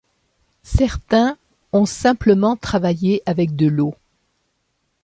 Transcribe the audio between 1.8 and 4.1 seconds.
simplement travaillé avec de l'eau.